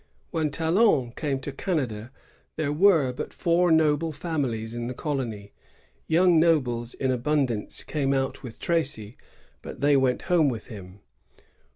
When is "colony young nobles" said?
4.95-6.95